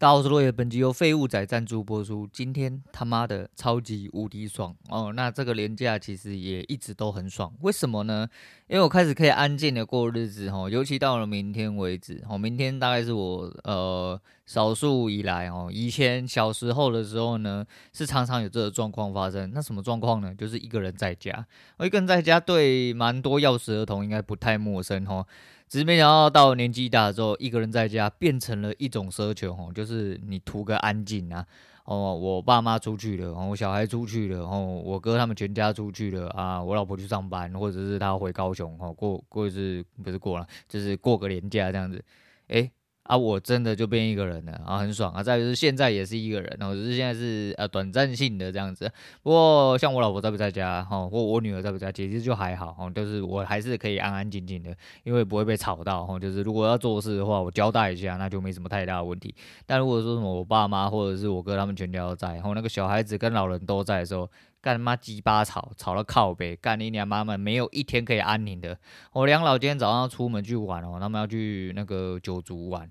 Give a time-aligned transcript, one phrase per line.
[0.00, 2.24] 大家好，我是落叶，本集由废物仔赞助播出。
[2.32, 5.12] 今天他妈的超级无敌爽哦！
[5.12, 8.28] 那这个连假其实也一直都很爽，为什么呢？
[8.68, 14.16] 因为我开始可以安静的过日子哦，尤其到了明天为止哦，明天大概是我呃
[14.46, 19.50] 少数以来哦，以前小时候的时候呢，是常常有这个状况发生。
[19.52, 20.32] 那什么状况呢？
[20.32, 21.44] 就是一个人在家，
[21.76, 25.26] 我一个人在家对蛮多钥匙儿童应该不太陌生哦。
[25.68, 31.44] 只是没想到到年纪大之后，一个人在家变成了一种奢求吼，就是你图个安静啊。
[31.84, 42.04] 哦，我爸妈出去了，我小孩出去了，哦，我哥他们全家出去了啊，我老婆去上班，或者是她回高雄，哦，过过是不是过了，就是过个年假这样子，
[42.48, 42.70] 诶。
[43.08, 45.22] 啊，我真的就变一个人了啊，很爽啊！
[45.22, 48.90] 再就是现在也是一个人，然后只是现在是呃短暂性的这样子。
[49.22, 56.18] 不过像我老婆在不在家哈，或我女儿在不在家，其实就还好哈，就是我还是可以安安静静的，因为不会被吵到哈。
[56.18, 59.34] 就是如果要做事的话，我交代一下，那就没什么太大的问题。
[59.64, 64.28] 但如果说什么我爸妈或者是我哥他们全家都在，然后那个小孩子跟老人都在的时候。
[64.60, 68.76] 干他妈鸡巴吵，吵到靠北，干你娘妈们没有一天可以安宁的。
[69.12, 72.90] 我两老今天早上出门去玩哦，他们要去那个九族玩，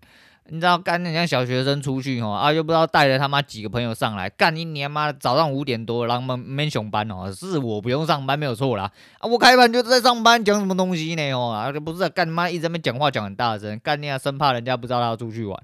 [0.50, 15.62] 你知道干人家小学生出去哦，啊又不知道带着他妈几个朋友上来，干你娘妈早上五点多，然后们没上班哦，是我不用上班没有错啦，啊我开班就在上班，讲什么东西呢哦，啊不是干你妈一直在那边讲话讲很大声，干你啊生怕人家不知道他要出去玩。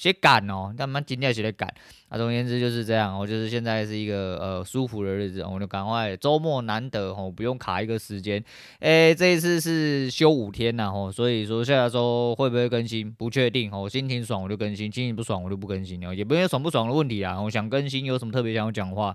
[0.00, 0.74] 写赶哦？
[0.78, 1.68] 他妈今天写的赶？
[2.08, 3.18] 啊，总而言之就是这样。
[3.18, 8.42] 我就是现在是一个呃舒服的日子，我就赶快周末难得哦，不用卡一个时间。
[8.78, 13.86] 诶，这一次是休五天呐吼，所以说下周会不会更新不确定哦。
[13.86, 17.38] 心情爽我就更新，心情不爽我就不更新哦，也不用爽不爽的问题啊。
[17.38, 19.14] 我想更新有什么特别想要讲话，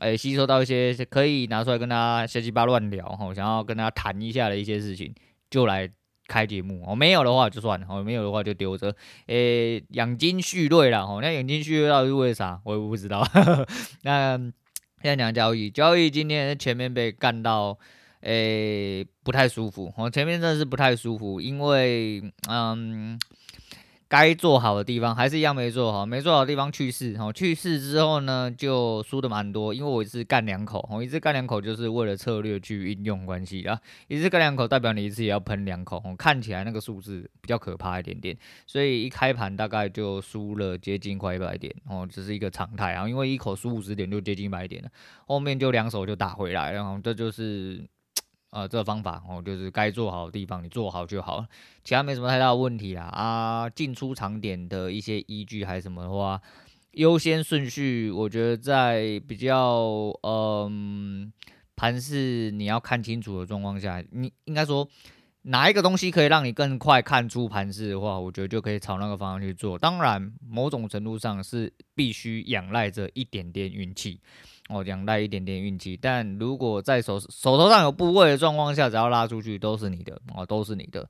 [0.00, 5.14] 诶，吸收到一些可以拿出来跟大家瞎鸡巴乱聊吼，想要跟大家谈一下的一些事情，
[5.48, 5.90] 就来。
[6.28, 8.94] 开节目哦，没有的话就算了，哦，没有的话就丢着。
[9.26, 12.60] 诶、养精蓄锐了哦，那养精蓄锐到底是为啥？
[12.64, 13.26] 我也不知道。
[14.02, 14.36] 那
[15.02, 17.78] 现在讲交易，交易今天前面被干到，
[18.20, 19.92] 诶、不太舒服。
[19.96, 23.18] 哦，前面真的是不太舒服，因为，嗯。
[24.08, 44.88] 该做好的地方还是一样没做好，没做好的地方去世，哈，去世之后呢，就输的蛮多，因为我一次干两口，我一次干两口就是为了策略去运用关系啊，一次干两口代表你一次也要喷两口，看起来那个数字比较可怕一点点，所以一开盘大概就输了接近快一百点，哦，这是一个常态啊，因为一口输五十点就接近一百点了，
[45.26, 47.84] 后面就两手就打回来，然后这就是。
[48.50, 51.48] 呃，这个方法哦，就是该做好的地方你做好就好了，
[51.84, 53.02] 其他没什么太大问题啦。
[53.04, 56.40] 啊，进出场点的一些依据还是什么的话，
[56.92, 61.30] 优先顺序，我觉得在比较嗯
[61.74, 64.88] 盘势你要看清楚的状况下，你应该说
[65.48, 69.78] 哪一个东西可以让你更快看出盘势的话，我觉得就可以朝那个方向去做。
[69.78, 74.20] 当然，某种程度上是必须仰赖着一点点运气。
[74.68, 81.08] 哦，仰赖一点点运气，但如果在手手头上有部位的状况下，只要拉出去都是你的哦，都是你的。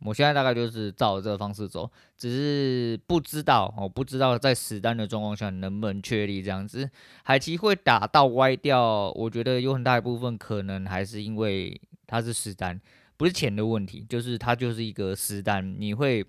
[0.00, 6.90] 我现在大概就是照着这个方式走，只是不知道哦，不知道在死单的状况下能不能确立这样子。
[7.22, 12.80] 海奇会打到歪掉，我觉得有很大一部分可能还是因为它是死单，
[13.16, 15.76] 不是钱的问题，就是它就是一个死单。
[15.78, 16.24] 你会，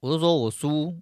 [0.00, 1.00] 我是说我输，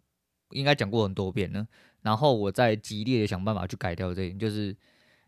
[0.50, 1.66] 应该讲过很多遍了。
[2.02, 4.74] 然后我再极力的想办法去改掉这一点，就是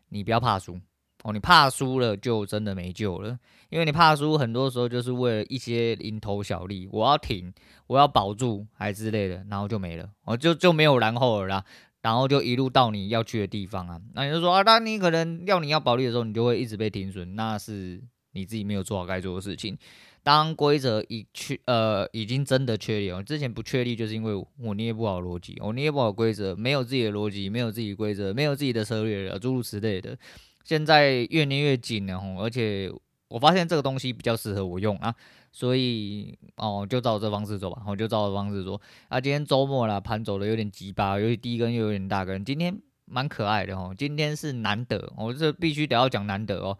[0.09, 0.79] 你不要怕输
[1.23, 3.37] 哦，你怕输了就真的没救了，
[3.69, 7.53] 因为你怕输很多时候就是为了一些蝇头小利，我要挺，
[7.85, 11.65] 我要保住，还之类的，然后就没了，哦，就就没有然后了啦，
[12.01, 18.03] 然后就一路到你要去的地方啊，那你就说啊，当你可能要你要保利的时候，你就会一直被停损，那是
[18.33, 19.77] 你自己没有做好该做的事情。
[20.21, 30.17] 当规则已确呃已经真的确立哦，之前不确立就是因为我捏不好逻辑，我捏不好规则，没有自己的逻辑，没有自己规则，没有自己的策略了，诸如此类的。
[30.63, 32.89] 现在越捏越紧了吼，而且
[33.27, 35.13] 我发现这个东西比较适合我用啊，
[35.51, 38.81] 所以哦就照这方式走吧，我就照这方式做。
[39.09, 42.73] 啊，今天周末了，盘走的有点急吧，尤其第一根又有点大根，今天
[43.03, 46.77] 蛮可爱的哦，今天是难得，我这必须得要讲难得哦。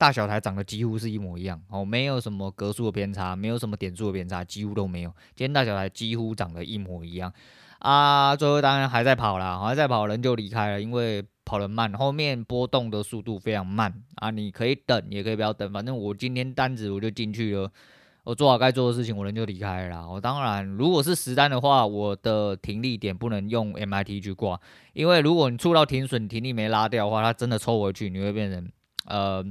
[0.00, 5.10] 大小台长得几乎是一模一样哦，没有什么格数的偏差，没有什么点数的偏差，几乎都没有。
[5.34, 7.30] 今天大小台几乎长得一模一样
[7.80, 8.34] 啊！
[8.34, 14.30] 最后当然还在跑啦，还在跑，人就离开了，因为跑得慢，后面波动的速度非常慢啊！
[14.30, 17.70] 你可以等，也可以不要等，反正我今天单子我就进去了，
[18.24, 20.08] 我做好该做的事情，我人就离开了。
[20.08, 24.58] 我当然，如果是实单的话，我的停利点不能用 MIT 去挂，
[24.94, 28.66] 因为如果你触到停损，停利没拉掉的话，它真的抽回去，你会变成
[29.04, 29.44] 呃。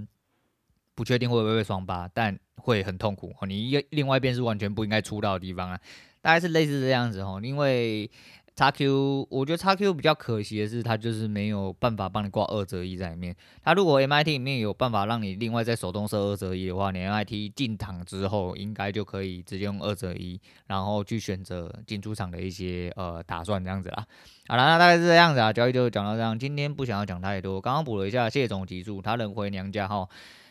[0.99, 3.33] 不确定会不会被双八，但会很痛苦。
[3.47, 5.79] 你一另外一边是完全不应该出到的地方啊，
[6.21, 7.39] 大概是类似这样子哦。
[7.41, 8.11] 因为
[8.53, 13.33] 叉 Q，我觉得叉 Q 比较可惜的是，它就是没有办法帮你挂二择一在里面。
[13.63, 20.37] 它如果 MIT 里面有办法让你另外再手动设二择一的话，你 MIT 进场之后应该就可以直接用二择一，
[20.67, 24.05] 然后去选择进出场的一些呃打算这样子啦。
[24.49, 26.37] 好了，那大概是这样子啊，交易就讲到这样。
[26.37, 30.05] 今天不想要讲太多，刚刚补了一下谢总集数，他人回娘家哈。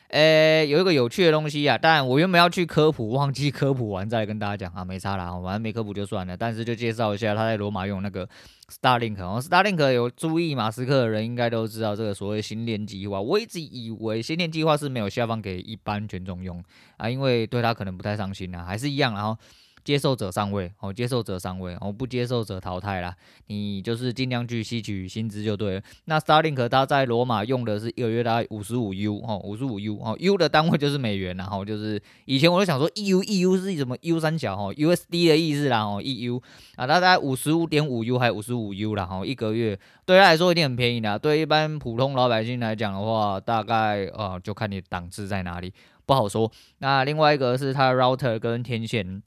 [0.09, 6.37] 诶、有一个有趣的东西啊，但我原本要去科普，忘记科普完再来跟大家讲啊，没差啦，反正没科普就算了。
[6.37, 8.27] 但是就介绍一下，他在罗马用那个
[8.71, 13.21] Starlink 哦，Starlink 有注意马斯克的人应该都知道这个所谓星链计划。
[13.21, 16.63] 我一直以为星链计划是没有下放给一般群众用
[16.97, 19.37] 啊，因为对他可能不太上心啊，还是一样，然后。
[19.85, 23.15] 接受者上位，哦，接受者上位，哦，不接受者淘汰啦。
[23.47, 25.83] 你就是尽量去吸取薪资就对了。
[26.05, 36.41] 那 Starlink 它在罗马用的是一个月大概五十五 U，哦，五十五 U，哦，U 的单位就是美元，然后就是以前我就想说 EU，EU 是什么 U 三角，哦，USD 的意思啦，哦，EU
[36.77, 45.73] 啊，大概五十五点五 U 还五十五 U 啦，哦，一个月对他来说一定很便宜的，对一般普通老百姓来讲的话，大概啊就看你档次在哪里，
[46.05, 46.51] 不好说。
[46.79, 49.23] 那另外一个是它的 router 跟天线。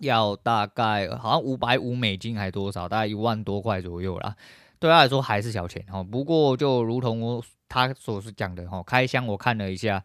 [0.00, 4.34] 要大概好像五百五美金还多少，大概一万多块左右啦。
[4.78, 6.04] 对他来说还是小钱哦。
[6.04, 10.04] 不过就如同我他所是讲的哦，开箱我看了一下，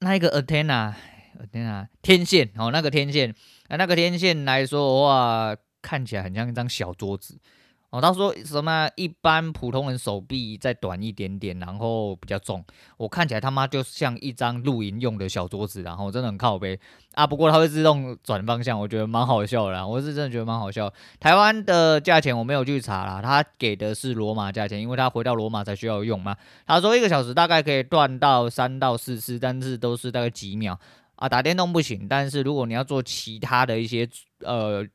[0.00, 3.34] 那一个 antenna，antenna 天线哦，那个天线，
[3.68, 7.38] 那个天线来说的话，看起来很像一张小桌子。
[7.96, 8.86] 哦，他说什么？
[8.94, 12.62] 一般普通人手臂再短一点点，然后比较重。
[12.98, 16.78] 我看起来他妈就像一张露营用的小桌子，然后真的很靠背
[17.14, 17.26] 啊。
[17.26, 19.86] 不过它会自动转方向，我觉得蛮好笑的啦。
[19.86, 20.92] 我是真的觉得蛮好笑。
[21.18, 26.36] 台湾的价钱我没有去查啦，他给的是罗马价钱，因为他回到罗马才需要用嘛。
[26.66, 30.78] 他说一个小时大概可以断到三到四次，但是都是大概几秒
[31.14, 31.26] 啊。
[31.26, 34.06] 打电动不行，但是如果你要做其他的一些
[34.40, 34.86] 呃。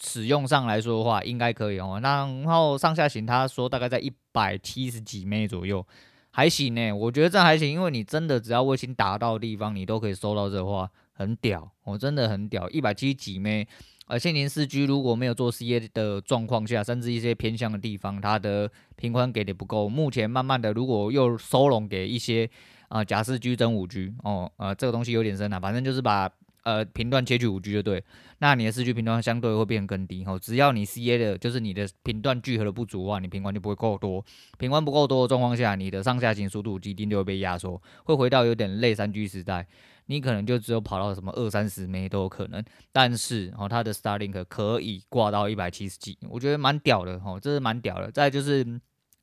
[0.00, 1.98] 使用上来说的话，应该可以哦。
[2.02, 5.84] 然后上下行，他说大概在一百七十几枚左右，
[6.30, 6.92] 还行呢。
[6.92, 12.68] 我觉得这还行，因为你真的只要卫星打到地方，你都可以收到这话，很屌，我真的很屌。
[12.70, 13.66] 一百七十几枚，
[14.06, 19.88] 而现行四 G 如果没有做 CA 的状况下，甚至一些偏向的地方，它的频宽给的不够。
[19.88, 22.48] 目前慢慢的，如果又收拢给一些
[22.88, 26.30] 啊、假四 G 真五 G 哦，呃，这个东西有点深啊，反正就是把。
[26.64, 28.04] 呃，频段切去五 G 就对，
[28.38, 30.38] 那你的四 G 频段相对会变更低哦。
[30.38, 34.24] 只要你 CA 的，就是你的频段聚合的不足的话，你频宽就不会够多。
[34.58, 39.66] 频宽不够多的状况下，你的上下行速度一定就会被压缩，会回到有点类三 G 时代。
[40.06, 42.64] 你可能就只有跑到什么二三十枚都有可能。
[42.92, 48.10] 但是哦，它的 Starlink 可以挂到一百七十 G，，我觉得蛮屌的哦，这是蛮屌的。
[48.10, 48.64] 再就是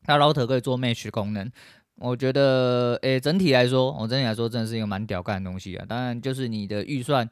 [0.04, 1.52] 它 Router 可以做 Mesh 功能。
[1.98, 5.86] 我觉得，诶、整体来说，我整体来说真的是一个蛮屌干的东西啊。
[5.88, 7.28] 当然，就是你的预算，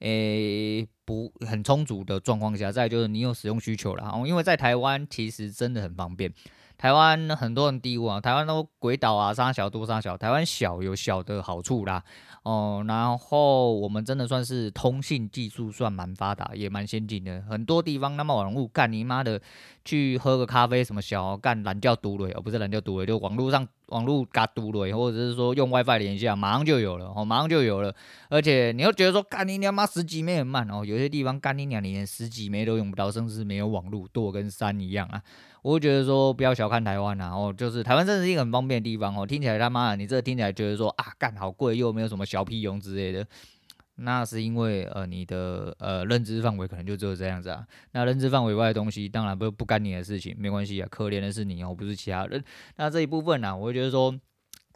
[0.00, 4.12] 诶、不很充足的状况下，再就是你有使用需求了。
[4.26, 6.32] 因为在台湾其实真的很方便。
[6.78, 12.04] 台湾很多人低估啊，台湾都鬼岛啊，三小多三小，台湾小有小的好处啦。
[12.42, 17.42] 哦，然后我们真的算是通信技术算蛮发达，也蛮先进的。
[17.48, 19.40] 很多地方那么网络干你妈的，
[19.86, 27.94] 去喝个咖啡什么小干懒觉独雷哦，不是懒觉独雷，就网络上网络嘎独雷，或者是说用 WiFi 连一下，马上就有了哦，马上就有了。
[28.28, 35.22] 而且你又觉得说干你娘妈十几枚很慢哦，有些地方干你娘你连十几枚都用不到，甚至没有网络，多跟山一样啊。
[35.62, 39.26] 我觉得说不要小看台湾啊，哦，就是台湾真的是一个很方便的地方哦。
[39.26, 43.26] 听起来他妈的，你这听起来觉得说啊，干好贵又没有什么小屁用之类的，
[43.96, 47.66] 那是因为呃你的呃认知范围可能就只有这样子啊。
[47.92, 50.88] 那认知范围外的东西，当然不不干你的事情，没关系啊。
[50.90, 52.42] 可怜的是你哦，不是其他人。
[52.76, 54.14] 那这一部分呢、我会觉得说。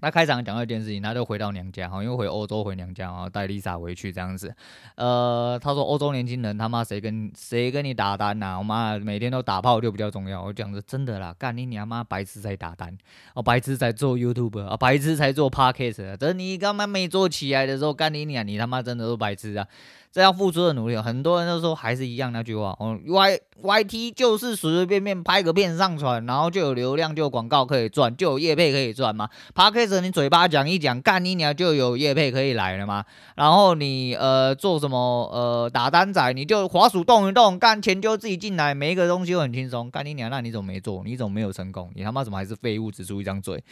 [0.00, 4.54] 那开场讲到一件事情，他就回到娘家哈，因为回欧洲回娘家，然后带丽莎回去这样子。
[4.96, 10.42] 呃，他说欧洲年轻人他妈谁跟谁跟你打单呐、我妈每天都打炮就比较重要。
[10.42, 12.96] 我讲的真的啦，干你娘妈白痴才打单，
[13.34, 16.16] 哦白痴才做 YouTube 啊，白痴才做 Podcast。
[16.16, 19.66] 等你刚刚没做起来的时候，干你娘，你他妈真的都白痴啊！
[20.12, 29.28] 这要付出的努力，很多人都说还是一样那句话哦，Y Y T 就是随随便便拍个片上传，然后就有流量，就有广告可以赚，就有业配可以赚嘛。
[29.54, 33.04] Podcast 你嘴巴讲一讲，干你娘就有业配可以来了嘛。
[33.36, 34.98] 然后你呃做什么
[35.32, 39.88] 呃打单仔，你就滑鼠动一动，干钱就自己进来，每一个东西都很轻松。
[39.90, 41.04] 干你娘，那你怎么没做？
[41.04, 41.88] 你怎么没有成功？
[41.94, 43.62] 你他妈怎么还是废物，只出一张嘴？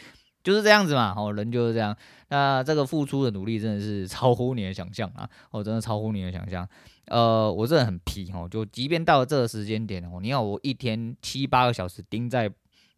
[0.43, 1.95] 就是这样子嘛，哦，人就是这样。
[2.29, 5.27] 那这个付出的努力真的是超乎你的想象啊！
[5.51, 6.67] 哦，真的超乎你的想象。
[7.07, 12.49] 呃，我真的很皮哦，就即便到了这个时间点哦，你要我一天七八个小时盯在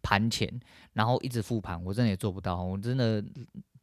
[0.01, 0.47] 盘前，
[0.93, 2.61] 然后一直复盘，我真的也做不到。
[2.61, 3.23] 我真的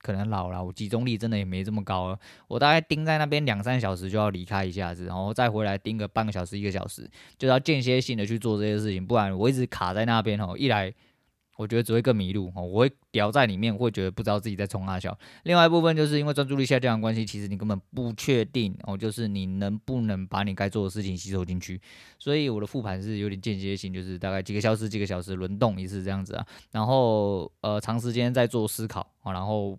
[0.03, 2.19] 可能老了，我集中力真的也没这么高了。
[2.47, 10.95] 我大概盯在那边两三小时就要离开一下子，然后再回来盯个半个小时一个小时，就要间歇性的去做这些事情，不然我一直卡在那边哦，一来。
[11.59, 15.19] 我觉得只会更迷路哦，我会掉在里面，会觉得不知道自己在冲三小。
[15.43, 21.81] 另外一部分就是因为专注力下降的关系，其实你根本不确定哦，就是你能不能把你该做的事情吸收进去。
[22.17, 26.47] 所以我的复盘是有点间歇性，就是大概几个小时、几个小时轮动一次这样子啊。
[26.71, 29.77] 然后呃，长时间在做思考啊，然后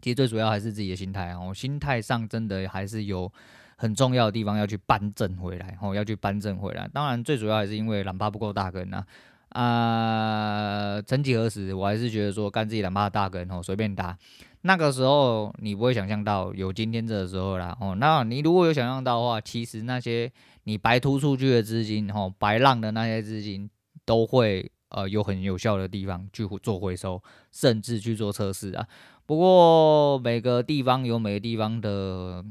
[0.00, 3.28] 其实最主要还是自己的心态哦，心态上真的还是有
[3.76, 6.88] 很重要的地方要去扳正回来哦，要去扳正回来。
[6.94, 9.04] 当然最主要还是因为懒趴不够大根啊。
[9.54, 14.16] 啊，曾几何时，我还是觉得说干自己懒趴大根哦，随便打。
[14.62, 17.94] 那个时候你不会想象到有今天这个时候啦哦。
[17.94, 20.32] 那你如果有想象到的话，其实那些
[20.64, 23.70] 你白突出去的资金哦，白浪的那些资金
[24.04, 28.84] 都会呃有很有效的地方去做回收，甚至去做测试啊。
[29.24, 32.44] 不过每个地方有每个地方的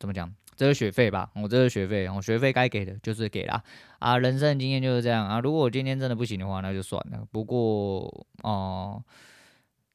[0.00, 0.34] 怎么讲？
[0.60, 3.64] 这是学费吧，我、这是学费，我、学费该给的就是给了
[3.98, 4.18] 啊。
[4.18, 5.40] 人生经验就是这样啊。
[5.40, 7.26] 如果我今天真的不行的话，那就算了。
[7.32, 9.02] 不过哦，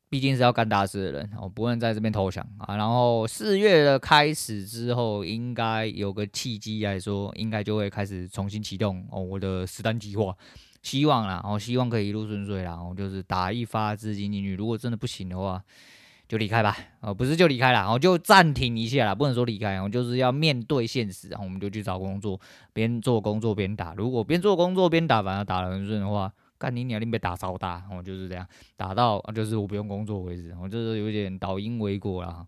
[0.10, 2.76] 毕竟是要干大事的人，我、不能在这边投降啊。
[2.78, 9.22] 然后四月的开始之后，应该有个契机来说，应该就会开始重新启动哦。
[9.22, 10.36] 我的实单计划，
[10.82, 12.72] 希望啦，哦，希望可以一路顺遂啦。
[12.72, 15.64] 哦，就是打一发资金进去，如果真的不行的话。
[16.28, 22.40] 就离开吧，哦，不是就离开了，然后就暂停一下啦，不能说离开，然后就是要面对现实，然后我们就去找工作，
[22.74, 23.94] 边做工作边打。
[23.94, 32.46] 如果边做工作边打，反而打得很顺的话，干你娘，你被打超大，我就是这样，打到就是我不用工作为止，我就是有点倒因为果了。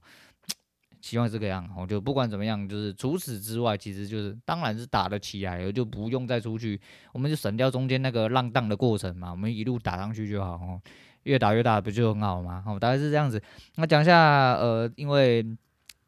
[1.00, 6.78] 希望这个样，我就不管怎么样，就是除此之外，其实就是当然是打得起来，就不用再出去，
[7.14, 10.82] 我们就省掉中间那个浪荡的过程嘛，我们一路打上去就好哦。
[11.28, 12.64] 越打越大，不就很好吗？
[12.66, 13.42] 哦，大概是这样子。
[13.76, 15.44] 那讲一下，呃，因为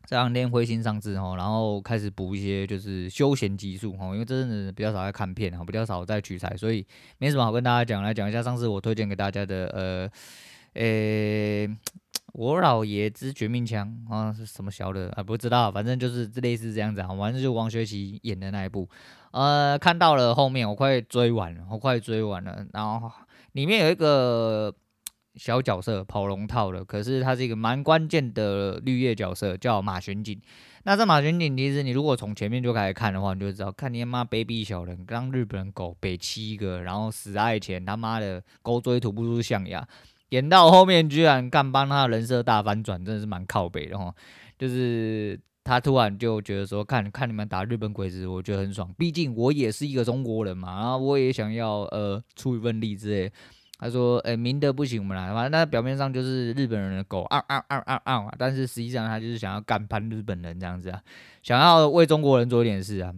[0.05, 6.83] 这两天灰心丧志哦，然后开始补一些就是休闲集数哦，因为这阵子比较少在看片哦，比较少在取材，所以
[7.19, 8.01] 没什么好跟大家讲。
[8.01, 10.09] 来讲一下上次我推荐给大家的，呃，
[10.73, 11.69] 诶、
[12.33, 15.21] 我老爷之绝命枪啊，是什么小的啊？
[15.21, 17.07] 不知道，反正就是类似这样子啊。
[17.09, 18.89] 反正就王学圻演的那一部，
[19.31, 23.11] 呃，看到了后面，我快追完了，我快追完了，然后
[23.51, 24.73] 里面有一个。
[25.39, 30.39] 小角色跑龙套的，可是他是一个蛮关键的绿叶角色，叫马玄景。
[30.83, 39.87] 那这马玄景，其实你如果从前面就开始看的话，你就知道，看你妈卑鄙小人，刚日本人狗北七个，然后死爱钱，他妈的狗追吐不出象牙，
[40.29, 44.13] 演到后面居然干帮他人设大翻转，真的是蛮靠北的哈。
[44.57, 53.31] 就是他突然就觉得说，看看你们打日本鬼子，我觉得很爽，毕竟我也是一个中国人嘛，然后我也想要呃出一份力之类。
[53.79, 55.33] 他说：“哎、明的不行，我们来。
[55.33, 58.27] 反正那表面上就是日本人的狗，啊啊啊啊啊！
[58.37, 61.01] 但是实际上他就是想要干翻日本人这样子啊，
[61.41, 63.13] 想要为中国人做一点事啊。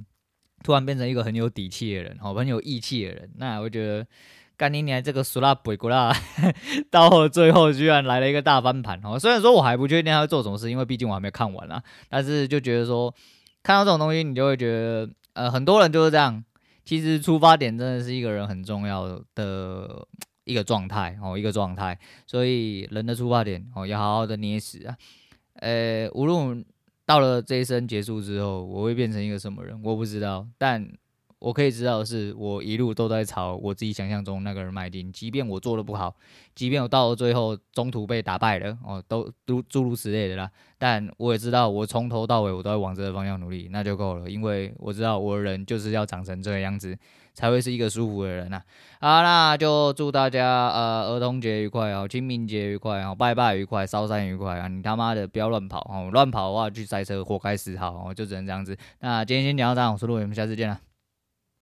[0.64, 3.32] 突然变成一个很有底气的人，哦，很有义气的人。
[3.38, 4.06] 那我觉得，
[4.56, 6.14] 干你娘这个苏拉鬼古拉，
[6.92, 9.18] 到了最后居然来了一个大翻盘哦。
[9.18, 11.82] 虽然说我还不确定他会做什么事，因为毕竟我还没看完啊。
[12.08, 13.12] 但是就觉得说，
[13.64, 16.44] 看到这种东西，你就会觉得，呃，很多人就是这样。
[16.86, 20.08] 其实出发点真的是一个人很重要的。”
[20.44, 24.98] 一个状态哦，一个状态，所以人的出发点哦，要好好的捏死啊。
[25.56, 26.66] 呃，无论
[27.06, 30.48] 到了这一生结束之后，我会变成一个什么人，我不知道。
[30.58, 30.92] 但
[31.40, 35.12] 我可以知道的是，我一路都在朝我自己想象中那个人迈进。
[35.12, 36.16] 即便我做的不好，
[36.56, 40.50] 即便我到了最后中途被打败了哦，都诸诸如此类的啦。
[40.78, 44.30] 但我也知道，我从头到尾我都在往这个方向努力，那就够了。
[44.30, 46.98] 因为我知道我的人就是要长成这个样子。
[47.42, 48.62] 才会是一个舒服的人呐、
[49.00, 49.18] 啊。
[49.18, 54.68] 好，那就祝大家呃儿童节愉快哦，清明节愉快哦，拜拜愉快，烧山愉快啊！
[54.68, 58.78] 你他妈的不要乱跑哦，乱跑的话去赛车，活该死好哦，就只能这样子。
[59.00, 60.91] 那今天先讲到这，我是陆伟，我们下次见了。